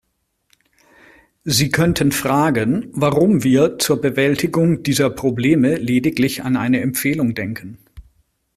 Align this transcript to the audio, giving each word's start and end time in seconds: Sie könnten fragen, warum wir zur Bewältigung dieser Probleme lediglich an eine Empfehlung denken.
Sie 1.43 1.69
könnten 1.69 2.11
fragen, 2.11 2.87
warum 2.91 3.43
wir 3.43 3.77
zur 3.77 4.01
Bewältigung 4.01 4.81
dieser 4.81 5.11
Probleme 5.11 5.75
lediglich 5.75 6.41
an 6.41 6.57
eine 6.57 6.81
Empfehlung 6.81 7.35
denken. 7.35 7.77